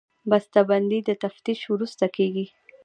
بسته 0.29 0.59
بندي 0.69 0.99
د 1.07 1.09
تفتیش 1.23 1.59
وروسته 1.73 2.05
کېږي. 2.15 2.45